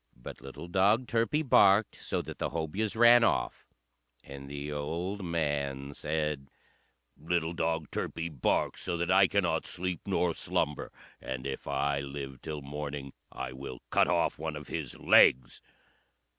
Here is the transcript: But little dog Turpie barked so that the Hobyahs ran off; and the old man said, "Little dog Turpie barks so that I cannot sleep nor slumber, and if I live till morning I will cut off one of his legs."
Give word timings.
But 0.17 0.41
little 0.41 0.67
dog 0.67 1.05
Turpie 1.07 1.47
barked 1.47 2.01
so 2.01 2.23
that 2.23 2.39
the 2.39 2.49
Hobyahs 2.49 2.95
ran 2.95 3.23
off; 3.23 3.67
and 4.23 4.49
the 4.49 4.71
old 4.71 5.23
man 5.23 5.93
said, 5.93 6.47
"Little 7.15 7.53
dog 7.53 7.91
Turpie 7.91 8.27
barks 8.29 8.81
so 8.81 8.97
that 8.97 9.11
I 9.11 9.27
cannot 9.27 9.67
sleep 9.67 10.01
nor 10.07 10.33
slumber, 10.33 10.91
and 11.21 11.45
if 11.45 11.67
I 11.67 11.99
live 11.99 12.41
till 12.41 12.63
morning 12.63 13.13
I 13.31 13.51
will 13.51 13.83
cut 13.91 14.07
off 14.07 14.39
one 14.39 14.55
of 14.55 14.69
his 14.69 14.97
legs." 14.97 15.61